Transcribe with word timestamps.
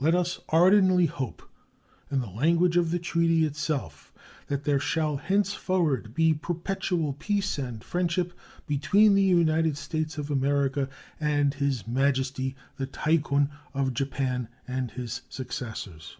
Let 0.00 0.14
us 0.14 0.38
ardently 0.50 1.06
hope, 1.06 1.48
in 2.10 2.20
the 2.20 2.28
language 2.28 2.76
of 2.76 2.90
the 2.90 2.98
treaty 2.98 3.46
itself, 3.46 4.12
that 4.48 4.64
"there 4.64 4.78
shall 4.78 5.16
henceforward 5.16 6.12
be 6.12 6.34
perpetual 6.34 7.14
peace 7.14 7.56
and 7.56 7.82
friendship 7.82 8.34
between 8.66 9.14
the 9.14 9.22
United 9.22 9.78
States 9.78 10.18
of 10.18 10.30
America 10.30 10.90
and 11.18 11.54
His 11.54 11.86
Majesty 11.86 12.54
the 12.76 12.84
Tycoon 12.86 13.48
of 13.72 13.94
Japan 13.94 14.48
and 14.68 14.90
his 14.90 15.22
successors." 15.30 16.18